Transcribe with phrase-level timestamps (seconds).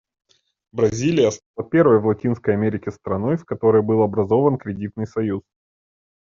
[0.73, 5.43] Бразилия стала первой в Латинской Америке страной, в которой был образован кредитный союз.